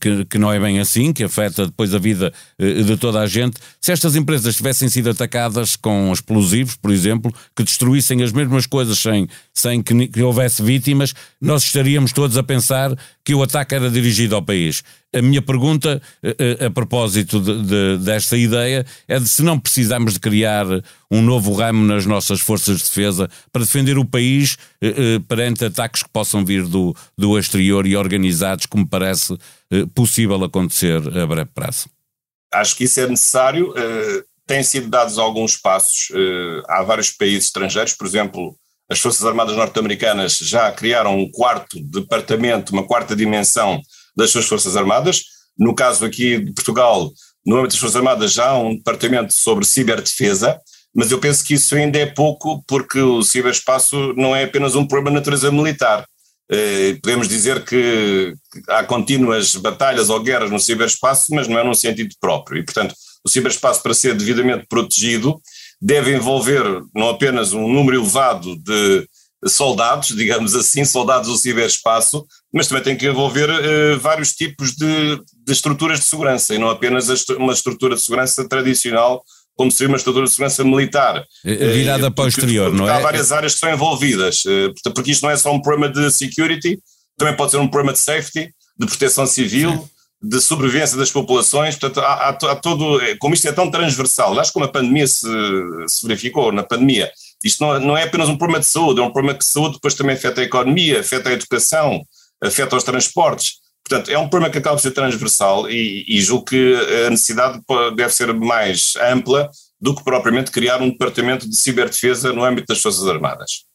que, 0.00 0.24
que 0.24 0.38
não 0.38 0.52
é 0.52 0.58
bem 0.58 0.80
assim, 0.80 1.12
que 1.12 1.24
afeta 1.24 1.66
depois 1.66 1.94
a 1.94 1.98
vida 1.98 2.32
de 2.58 2.96
toda 2.96 3.20
a 3.20 3.26
gente. 3.26 3.58
Se 3.80 3.92
estas 3.92 4.16
empresas 4.16 4.56
tivessem 4.56 4.88
sido 4.88 5.01
sido 5.02 5.10
atacadas 5.10 5.74
com 5.74 6.12
explosivos, 6.12 6.76
por 6.76 6.92
exemplo, 6.92 7.34
que 7.56 7.64
destruíssem 7.64 8.22
as 8.22 8.32
mesmas 8.32 8.66
coisas 8.66 8.98
sem, 8.98 9.26
sem 9.52 9.82
que, 9.82 10.06
que 10.06 10.22
houvesse 10.22 10.62
vítimas, 10.62 11.12
nós 11.40 11.64
estaríamos 11.64 12.12
todos 12.12 12.36
a 12.36 12.42
pensar 12.42 12.96
que 13.24 13.34
o 13.34 13.42
ataque 13.42 13.74
era 13.74 13.90
dirigido 13.90 14.36
ao 14.36 14.42
país. 14.42 14.82
A 15.14 15.20
minha 15.20 15.42
pergunta, 15.42 16.00
a, 16.22 16.26
eh, 16.26 16.36
eh, 16.38 16.66
a 16.66 16.70
propósito 16.70 17.40
de, 17.40 17.62
de, 17.64 17.98
desta 17.98 18.36
ideia, 18.36 18.86
é 19.08 19.18
de 19.18 19.28
se 19.28 19.42
não 19.42 19.58
precisamos 19.58 20.14
de 20.14 20.20
criar 20.20 20.66
um 21.10 21.20
novo 21.20 21.52
ramo 21.52 21.84
nas 21.84 22.06
nossas 22.06 22.40
forças 22.40 22.78
de 22.78 22.84
defesa 22.84 23.28
para 23.52 23.62
defender 23.62 23.98
o 23.98 24.04
país 24.04 24.56
eh, 24.80 24.94
eh, 24.96 25.18
perante 25.28 25.64
ataques 25.64 26.02
que 26.02 26.08
possam 26.10 26.44
vir 26.44 26.64
do, 26.64 26.96
do 27.18 27.38
exterior 27.38 27.86
e 27.86 27.96
organizados, 27.96 28.66
como 28.66 28.86
parece 28.86 29.36
eh, 29.70 29.84
possível 29.94 30.42
acontecer 30.44 30.96
a 31.18 31.26
breve 31.26 31.50
prazo. 31.52 31.88
Acho 32.54 32.76
que 32.76 32.84
isso 32.84 33.00
é 33.00 33.08
necessário. 33.08 33.70
Uh 33.70 34.31
têm 34.46 34.62
sido 34.62 34.88
dados 34.88 35.18
alguns 35.18 35.56
passos. 35.56 36.10
Uh, 36.10 36.62
há 36.68 36.82
vários 36.82 37.10
países 37.10 37.46
estrangeiros, 37.46 37.94
por 37.94 38.06
exemplo, 38.06 38.56
as 38.90 39.00
Forças 39.00 39.24
Armadas 39.24 39.56
norte-americanas 39.56 40.36
já 40.38 40.70
criaram 40.70 41.18
um 41.18 41.30
quarto 41.30 41.80
departamento, 41.80 42.72
uma 42.72 42.86
quarta 42.86 43.16
dimensão 43.16 43.80
das 44.16 44.30
suas 44.30 44.46
Forças 44.46 44.76
Armadas. 44.76 45.22
No 45.58 45.74
caso 45.74 46.04
aqui 46.04 46.38
de 46.38 46.52
Portugal, 46.52 47.10
no 47.44 47.56
âmbito 47.56 47.74
das 47.74 47.80
Forças 47.80 47.96
Armadas 47.96 48.32
já 48.32 48.48
há 48.48 48.58
um 48.58 48.76
departamento 48.76 49.32
sobre 49.32 49.64
ciberdefesa, 49.64 50.60
mas 50.94 51.10
eu 51.10 51.18
penso 51.18 51.44
que 51.44 51.54
isso 51.54 51.74
ainda 51.74 51.98
é 51.98 52.06
pouco, 52.06 52.62
porque 52.66 53.00
o 53.00 53.22
ciberespaço 53.22 54.12
não 54.14 54.36
é 54.36 54.44
apenas 54.44 54.74
um 54.74 54.86
problema 54.86 55.10
de 55.10 55.16
natureza 55.16 55.50
militar. 55.50 56.04
Eh, 56.50 56.98
podemos 57.02 57.28
dizer 57.28 57.64
que 57.64 58.34
há 58.68 58.84
contínuas 58.84 59.56
batalhas 59.56 60.10
ou 60.10 60.22
guerras 60.22 60.50
no 60.50 60.60
ciberespaço, 60.60 61.34
mas 61.34 61.48
não 61.48 61.58
é 61.58 61.64
num 61.64 61.72
sentido 61.72 62.14
próprio. 62.20 62.58
E, 62.60 62.64
portanto, 62.64 62.94
o 63.24 63.28
ciberespaço, 63.28 63.82
para 63.82 63.94
ser 63.94 64.14
devidamente 64.14 64.66
protegido, 64.68 65.40
deve 65.80 66.14
envolver 66.14 66.62
não 66.94 67.10
apenas 67.10 67.52
um 67.52 67.68
número 67.68 67.98
elevado 67.98 68.56
de 68.56 69.06
soldados, 69.48 70.14
digamos 70.16 70.54
assim, 70.54 70.84
soldados 70.84 71.28
do 71.28 71.36
ciberespaço, 71.36 72.24
mas 72.54 72.68
também 72.68 72.84
tem 72.84 72.96
que 72.96 73.08
envolver 73.08 73.50
uh, 73.50 73.98
vários 73.98 74.32
tipos 74.34 74.72
de, 74.72 75.16
de, 75.16 75.52
estruturas 75.52 75.98
de 75.98 76.06
segurança 76.06 76.54
e 76.54 76.58
não 76.58 76.70
apenas 76.70 77.08
uma 77.30 77.52
estrutura 77.52 77.96
de 77.96 78.02
segurança 78.02 78.48
tradicional, 78.48 79.24
como 79.56 79.70
seria 79.70 79.88
uma 79.88 79.96
estrutura 79.96 80.26
de 80.26 80.30
segurança 80.30 80.62
militar. 80.62 81.24
Eh, 81.44 81.72
virada 81.72 82.08
uh, 82.08 82.12
para 82.12 82.24
o 82.24 82.28
exterior, 82.28 82.72
não 82.72 82.88
é? 82.88 82.92
Há 82.92 83.00
várias 83.00 83.32
áreas 83.32 83.52
que 83.52 83.56
estão 83.56 83.72
envolvidas, 83.72 84.44
porque 84.94 85.10
isto 85.10 85.22
não 85.22 85.30
é 85.30 85.36
só 85.36 85.52
um 85.52 85.60
problema 85.60 85.92
de 85.92 86.10
security, 86.10 86.78
também 87.18 87.36
pode 87.36 87.50
ser 87.50 87.58
um 87.58 87.68
problema 87.68 87.92
de 87.92 87.98
safety, 87.98 88.48
de 88.78 88.86
proteção 88.86 89.26
civil. 89.26 89.88
De 90.22 90.40
sobrevivência 90.40 90.96
das 90.96 91.10
populações, 91.10 91.76
portanto, 91.76 92.04
há, 92.04 92.12
há, 92.12 92.28
há, 92.30 92.56
todo, 92.56 93.00
como 93.18 93.34
isto 93.34 93.48
é 93.48 93.52
tão 93.52 93.70
transversal, 93.70 94.38
acho 94.38 94.50
que 94.50 94.54
como 94.54 94.66
a 94.66 94.72
pandemia 94.72 95.06
se, 95.06 95.26
se 95.88 96.06
verificou, 96.06 96.52
na 96.52 96.62
pandemia, 96.62 97.10
isto 97.44 97.60
não, 97.64 97.80
não, 97.80 97.96
é 97.96 98.04
apenas 98.04 98.28
um 98.28 98.36
problema 98.36 98.60
de 98.60 98.66
saúde, 98.66 99.00
é 99.00 99.02
um 99.02 99.12
problema 99.12 99.36
de 99.36 99.44
saúde 99.44 99.74
depois 99.74 99.94
também 99.94 100.14
afeta 100.14 100.40
a 100.40 100.44
economia, 100.44 101.00
afeta 101.00 101.28
a 101.28 101.32
educação, 101.32 102.00
afeta 102.40 102.76
os 102.76 102.84
transportes, 102.84 103.54
portanto, 103.86 104.10
é 104.10 104.18
um 104.18 104.28
problema 104.28 104.52
que 104.52 104.58
acaba 104.58 104.76
por 104.76 104.82
ser 104.82 104.92
transversal 104.92 105.68
e, 105.68 106.04
e 106.06 106.20
julgo 106.20 106.44
que 106.44 106.74
a 107.06 107.10
necessidade 107.10 107.60
deve 107.96 108.12
ser 108.12 108.32
mais 108.32 108.94
ampla 108.96 109.50
do 109.80 109.94
que 109.94 110.04
propriamente 110.04 110.52
criar 110.52 110.80
um 110.80 110.90
departamento 110.90 111.50
de 111.50 111.56
ciberdefesa 111.56 112.32
no 112.32 112.44
âmbito 112.44 112.68
das 112.68 112.80
Forças 112.80 113.08
Armadas 113.08 113.71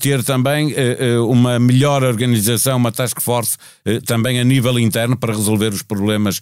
ter 0.00 0.22
também 0.24 0.72
eh, 0.76 1.18
uma 1.18 1.58
melhor 1.58 2.02
organização, 2.02 2.76
uma 2.76 2.92
task 2.92 3.20
force 3.20 3.56
eh, 3.84 4.00
também 4.00 4.40
a 4.40 4.44
nível 4.44 4.78
interno 4.78 5.16
para 5.16 5.32
resolver 5.32 5.72
os 5.72 5.82
problemas 5.82 6.40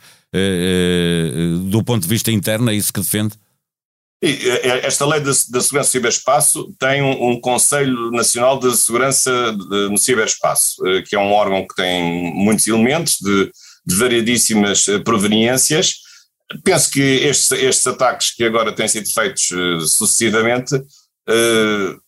do 1.69 1.85
ponto 1.85 2.05
de 2.05 2.09
vista 2.09 2.33
interno, 2.33 2.71
é 2.71 2.75
isso 2.75 2.91
que 2.91 3.01
defende? 3.01 3.35
Esta 4.23 5.05
lei 5.05 5.21
da 5.21 5.35
segurança 5.35 5.77
do 5.77 5.85
ciberespaço 5.85 6.75
tem 6.79 7.03
um, 7.03 7.39
Conselho 7.39 8.11
Nacional 8.11 8.59
de 8.59 8.75
Segurança 8.75 9.31
no 9.91 9.99
Ciberespaço, 9.99 10.83
que 11.07 11.15
é 11.15 11.19
um 11.19 11.33
órgão 11.33 11.67
que 11.67 11.75
tem 11.75 12.33
muitos 12.35 12.67
elementos 12.67 13.19
de, 13.21 13.53
de 13.85 13.95
variedíssimas 13.95 14.87
proveniências. 15.05 15.97
Penso 16.65 16.91
que 16.91 17.03
estes, 17.03 17.51
estes 17.53 17.87
ataques 17.87 18.35
que 18.35 18.45
agora 18.45 18.73
têm 18.73 18.89
sido 18.89 19.13
feitos 19.13 19.49
sucessivamente 19.87 20.77
Uh, 20.77 20.85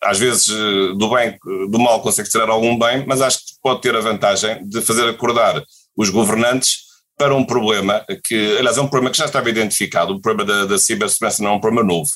às 0.03 0.19
vezes 0.19 0.49
uh, 0.49 0.95
do 0.95 1.09
bem, 1.11 1.39
do 1.71 1.79
mal 1.79 2.01
consegue 2.01 2.29
tirar 2.29 2.49
algum 2.49 2.79
bem, 2.79 3.05
mas 3.07 3.21
acho 3.21 3.39
que 3.39 3.55
pode 3.63 3.81
ter 3.81 3.95
a 3.95 4.01
vantagem 4.01 4.67
de 4.67 4.81
fazer 4.81 5.09
acordar 5.09 5.63
os 5.97 6.11
governantes 6.11 6.85
para 7.17 7.35
um 7.35 7.45
problema 7.45 8.05
que, 8.27 8.57
aliás, 8.59 8.77
é 8.77 8.81
um 8.81 8.89
problema 8.89 9.11
que 9.11 9.19
já 9.19 9.27
estava 9.27 9.49
identificado. 9.49 10.15
O 10.15 10.21
problema 10.21 10.53
da, 10.53 10.65
da 10.67 10.79
cibersegurança 10.79 11.43
não 11.43 11.51
é 11.51 11.55
um 11.55 11.61
problema 11.61 11.87
novo, 11.87 12.11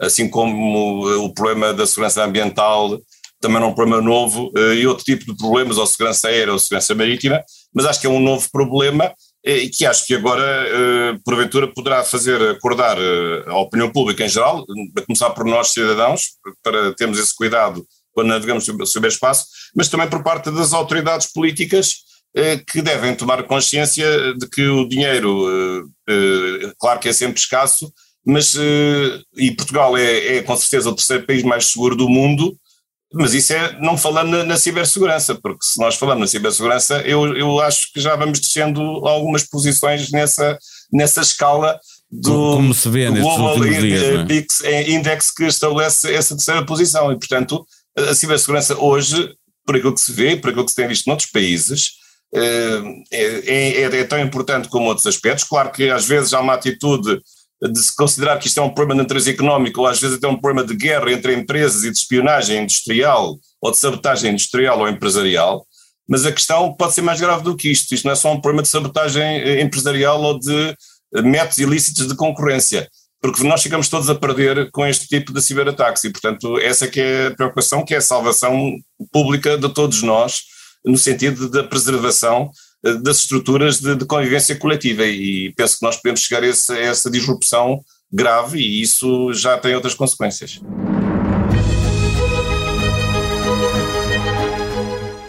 assim 0.00 0.28
como 0.28 1.06
o 1.24 1.34
problema 1.34 1.74
da 1.74 1.86
segurança 1.86 2.24
ambiental 2.24 2.98
também 3.40 3.60
não 3.60 3.68
é 3.68 3.70
um 3.70 3.74
problema 3.74 4.02
novo, 4.02 4.50
e 4.74 4.84
outro 4.84 5.04
tipo 5.04 5.24
de 5.24 5.36
problemas, 5.36 5.78
ou 5.78 5.86
segurança 5.86 6.26
aérea 6.26 6.52
ou 6.52 6.58
segurança 6.58 6.92
marítima, 6.94 7.40
mas 7.72 7.86
acho 7.86 8.00
que 8.00 8.06
é 8.06 8.10
um 8.10 8.18
novo 8.18 8.48
problema 8.50 9.14
e 9.44 9.68
que 9.68 9.86
acho 9.86 10.04
que 10.06 10.14
agora, 10.14 10.42
eh, 10.42 11.18
porventura, 11.24 11.72
poderá 11.72 12.04
fazer 12.04 12.40
acordar 12.50 12.98
eh, 12.98 13.44
a 13.46 13.58
opinião 13.58 13.90
pública 13.90 14.24
em 14.24 14.28
geral, 14.28 14.64
a 14.96 15.02
começar 15.02 15.30
por 15.30 15.44
nós, 15.44 15.68
cidadãos, 15.68 16.32
para 16.62 16.94
termos 16.94 17.18
esse 17.18 17.34
cuidado 17.34 17.86
quando 18.12 18.28
navegamos 18.28 18.64
sobre 18.64 19.08
espaço, 19.08 19.46
mas 19.76 19.88
também 19.88 20.08
por 20.08 20.24
parte 20.24 20.50
das 20.50 20.72
autoridades 20.72 21.32
políticas 21.32 21.98
eh, 22.36 22.58
que 22.58 22.82
devem 22.82 23.14
tomar 23.14 23.44
consciência 23.44 24.34
de 24.34 24.48
que 24.48 24.66
o 24.66 24.88
dinheiro, 24.88 25.88
claro 26.78 26.98
que 26.98 27.08
é 27.08 27.12
sempre 27.12 27.38
escasso, 27.38 27.92
mas 28.26 28.54
e 28.54 29.52
Portugal 29.56 29.96
é, 29.96 30.36
é 30.36 30.42
com 30.42 30.56
certeza 30.56 30.90
o 30.90 30.94
terceiro 30.94 31.26
país 31.26 31.42
mais 31.44 31.66
seguro 31.66 31.94
do 31.94 32.08
mundo, 32.08 32.58
mas 33.12 33.34
isso 33.34 33.52
é 33.52 33.78
não 33.80 33.96
falando 33.96 34.30
na, 34.30 34.44
na, 34.44 34.56
cibersegurança, 34.56 35.34
porque 35.34 35.64
se 35.64 35.80
nós 35.80 35.96
falamos 35.96 36.20
na 36.20 36.26
cibersegurança, 36.26 37.00
eu, 37.02 37.36
eu 37.36 37.60
acho 37.60 37.92
que 37.92 38.00
já 38.00 38.14
vamos 38.16 38.40
descendo 38.40 38.80
algumas 39.06 39.44
posições 39.44 40.10
nessa, 40.10 40.58
nessa 40.92 41.22
escala 41.22 41.78
do, 42.10 42.54
Como 42.54 42.72
se 42.72 42.88
vê 42.88 43.10
do 43.10 43.20
Global 43.20 43.60
dias, 43.60 44.62
é? 44.62 44.90
Index 44.90 45.30
que 45.30 45.44
estabelece 45.44 46.12
essa 46.14 46.34
terceira 46.34 46.64
posição 46.64 47.12
e, 47.12 47.18
portanto, 47.18 47.66
a 47.96 48.14
cibersegurança 48.14 48.78
hoje 48.78 49.34
por 49.66 49.76
aquilo 49.76 49.94
que 49.94 50.00
se 50.00 50.12
vê, 50.12 50.36
por 50.36 50.48
aquilo 50.48 50.64
que 50.64 50.70
se 50.70 50.76
tem 50.76 50.88
visto 50.88 51.06
noutros 51.06 51.30
países, 51.30 51.90
é, 52.34 52.80
é, 53.12 53.82
é, 53.82 54.04
tão 54.04 54.18
importante 54.18 54.68
como 54.68 54.86
outros 54.86 55.06
aspectos. 55.06 55.44
Claro 55.44 55.70
que 55.70 55.90
às 55.90 56.06
vezes 56.06 56.32
há 56.32 56.40
uma 56.40 56.54
atitude 56.54 57.20
de 57.60 57.78
se 57.82 57.94
considerar 57.94 58.38
que 58.38 58.46
isto 58.46 58.60
é 58.60 58.62
um 58.62 58.70
problema 58.70 59.00
de 59.00 59.02
natureza 59.02 59.30
económica, 59.30 59.80
ou 59.80 59.86
às 59.86 60.00
vezes 60.00 60.16
até 60.16 60.28
um 60.28 60.40
problema 60.40 60.66
de 60.66 60.76
guerra 60.76 61.10
entre 61.10 61.34
empresas 61.34 61.82
e 61.82 61.90
de 61.90 61.98
espionagem 61.98 62.62
industrial, 62.62 63.38
ou 63.60 63.70
de 63.70 63.78
sabotagem 63.78 64.32
industrial 64.32 64.78
ou 64.78 64.88
empresarial, 64.88 65.66
mas 66.08 66.24
a 66.24 66.32
questão 66.32 66.72
pode 66.72 66.94
ser 66.94 67.02
mais 67.02 67.20
grave 67.20 67.42
do 67.42 67.56
que 67.56 67.70
isto. 67.70 67.92
Isto 67.92 68.04
não 68.04 68.12
é 68.12 68.16
só 68.16 68.32
um 68.32 68.40
problema 68.40 68.62
de 68.62 68.68
sabotagem 68.68 69.22
eh, 69.22 69.60
empresarial 69.60 70.22
ou 70.22 70.38
de 70.38 70.74
eh, 71.14 71.22
métodos 71.22 71.58
ilícitos 71.58 72.06
de 72.06 72.14
concorrência, 72.14 72.88
porque 73.20 73.42
nós 73.42 73.62
ficamos 73.62 73.88
todos 73.88 74.08
a 74.08 74.14
perder 74.14 74.70
com 74.70 74.86
este 74.86 75.06
tipo 75.08 75.32
de 75.32 75.42
ciberataques 75.42 76.04
e, 76.04 76.10
portanto, 76.10 76.58
essa 76.60 76.86
que 76.86 77.00
é 77.00 77.26
a 77.26 77.34
preocupação, 77.34 77.84
que 77.84 77.94
é 77.94 77.98
a 77.98 78.02
salvação 78.02 78.76
pública 79.12 79.58
de 79.58 79.68
todos 79.74 80.02
nós, 80.02 80.42
no 80.84 80.96
sentido 80.96 81.50
da 81.50 81.64
preservação 81.64 82.50
das 82.82 83.18
estruturas 83.18 83.80
de, 83.80 83.96
de, 83.96 84.04
convivência 84.04 84.56
coletiva 84.56 85.04
e 85.04 85.52
penso 85.56 85.78
que 85.78 85.84
nós 85.84 85.96
podemos 85.96 86.20
chegar 86.20 86.42
a 86.42 86.46
a 86.72 86.78
essa 86.78 87.10
disrupção 87.10 87.82
grave 88.12 88.58
e 88.58 88.80
isso 88.80 89.32
já 89.32 89.58
tem 89.58 89.74
outras 89.74 89.94
consequências. 89.94 90.60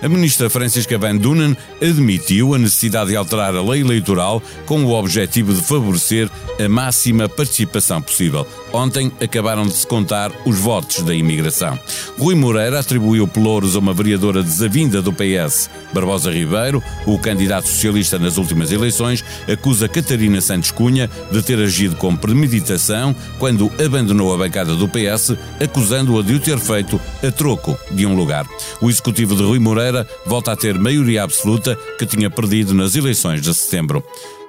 A 0.01 0.07
ministra 0.07 0.49
Francisca 0.49 0.97
Van 0.97 1.17
Dunen 1.17 1.57
admitiu 1.81 2.53
a 2.53 2.57
necessidade 2.57 3.09
de 3.09 3.17
alterar 3.17 3.53
a 3.53 3.61
lei 3.61 3.81
eleitoral 3.81 4.41
com 4.65 4.85
o 4.85 4.93
objetivo 4.93 5.53
de 5.53 5.61
favorecer 5.61 6.29
a 6.57 6.69
máxima 6.69 7.27
participação 7.27 8.01
possível. 8.01 8.47
Ontem 8.71 9.11
acabaram 9.21 9.65
de 9.65 9.73
se 9.73 9.85
contar 9.85 10.31
os 10.45 10.57
votos 10.57 11.01
da 11.03 11.13
imigração. 11.13 11.77
Rui 12.17 12.33
Moreira 12.33 12.79
atribuiu 12.79 13.27
pelouros 13.27 13.75
a 13.75 13.79
uma 13.79 13.93
vereadora 13.93 14.41
desavinda 14.41 15.01
do 15.01 15.11
PS. 15.11 15.69
Barbosa 15.93 16.31
Ribeiro, 16.31 16.81
o 17.05 17.19
candidato 17.19 17.67
socialista 17.67 18.17
nas 18.17 18.37
últimas 18.37 18.71
eleições, 18.71 19.23
acusa 19.51 19.89
Catarina 19.89 20.39
Santos 20.39 20.71
Cunha 20.71 21.09
de 21.29 21.41
ter 21.41 21.59
agido 21.59 21.97
com 21.97 22.15
premeditação 22.15 23.13
quando 23.37 23.71
abandonou 23.83 24.33
a 24.33 24.37
bancada 24.37 24.75
do 24.75 24.87
PS, 24.87 25.35
acusando-a 25.59 26.23
de 26.23 26.35
o 26.35 26.39
ter 26.39 26.57
feito 26.57 27.01
a 27.21 27.31
troco 27.31 27.77
de 27.91 28.05
um 28.05 28.15
lugar. 28.15 28.45
O 28.79 28.89
executivo 28.89 29.35
de 29.35 29.43
Rui 29.43 29.59
Moreira 29.59 29.88
volta 30.25 30.51
a 30.51 30.55
ter 30.55 30.77
maioria 30.77 31.23
absoluta 31.23 31.75
que 31.97 32.05
tinha 32.05 32.29
perdido 32.29 32.73
nas 32.73 32.95
eleições 32.95 33.41
de 33.41 33.53
setembro. 33.53 34.03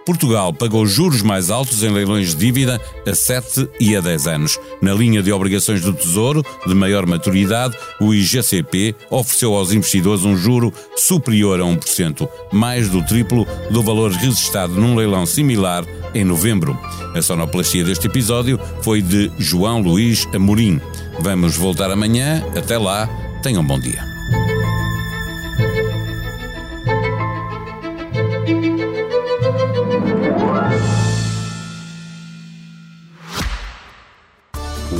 Portugal 0.04 0.52
pagou 0.52 0.86
juros 0.86 1.22
mais 1.22 1.50
altos 1.50 1.82
em 1.82 1.90
leilões 1.90 2.30
de 2.30 2.36
dívida 2.36 2.80
a 3.06 3.14
7 3.14 3.68
e 3.78 3.94
a 3.94 4.00
10 4.00 4.26
anos. 4.26 4.58
Na 4.80 4.92
linha 4.92 5.22
de 5.22 5.30
obrigações 5.32 5.82
do 5.82 5.92
Tesouro, 5.92 6.44
de 6.66 6.74
maior 6.74 7.06
maturidade, 7.06 7.76
o 8.00 8.12
IGCP 8.14 8.94
ofereceu 9.10 9.54
aos 9.54 9.72
investidores 9.72 10.24
um 10.24 10.36
juro 10.36 10.72
superior 10.96 11.60
a 11.60 11.64
1%, 11.64 12.28
mais 12.52 12.88
do 12.88 13.04
triplo 13.04 13.46
do 13.70 13.82
valor 13.82 14.10
registrado 14.10 14.74
num 14.74 14.96
leilão 14.96 15.26
similar 15.26 15.84
em 16.14 16.24
novembro. 16.24 16.76
A 17.14 17.22
sonoplastia 17.22 17.84
deste 17.84 18.06
episódio 18.06 18.58
foi 18.82 19.02
de 19.02 19.30
João 19.38 19.80
Luís 19.80 20.26
Amorim. 20.34 20.80
Vamos 21.20 21.56
voltar 21.56 21.90
amanhã. 21.90 22.44
Até 22.56 22.78
lá, 22.78 23.08
tenham 23.42 23.62
um 23.62 23.66
bom 23.66 23.78
dia. 23.78 24.19